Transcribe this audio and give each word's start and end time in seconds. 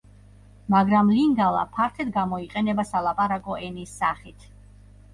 მაგრამ 0.75 1.11
ლინგალა 1.17 1.61
ფართედ 1.77 2.11
გამოიყენება 2.17 2.89
სალაპარაკო 2.95 3.63
ენის 3.71 3.97
სახით. 4.03 4.53